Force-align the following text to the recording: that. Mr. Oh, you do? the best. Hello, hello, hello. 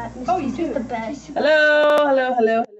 that. 0.00 0.14
Mr. 0.14 0.24
Oh, 0.28 0.38
you 0.38 0.52
do? 0.52 0.72
the 0.72 0.80
best. 0.80 1.28
Hello, 1.28 2.06
hello, 2.08 2.34
hello. 2.34 2.79